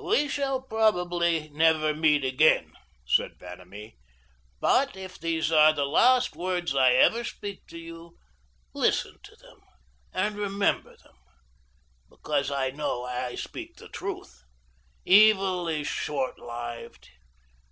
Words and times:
"We 0.00 0.28
shall 0.28 0.62
probably 0.62 1.48
never 1.48 1.92
meet 1.96 2.24
again," 2.24 2.74
said 3.04 3.40
Vanamee; 3.40 3.96
"but 4.60 4.94
if 4.96 5.18
these 5.18 5.50
are 5.50 5.72
the 5.72 5.84
last 5.84 6.36
words 6.36 6.76
I 6.76 6.92
ever 6.92 7.24
speak 7.24 7.66
to 7.70 7.76
you, 7.76 8.16
listen 8.72 9.18
to 9.24 9.34
them, 9.34 9.58
and 10.12 10.36
remember 10.36 10.96
them, 10.96 11.16
because 12.08 12.52
I 12.52 12.70
know 12.70 13.02
I 13.02 13.34
speak 13.34 13.78
the 13.78 13.88
truth. 13.88 14.44
Evil 15.04 15.66
is 15.66 15.88
short 15.88 16.38
lived. 16.38 17.10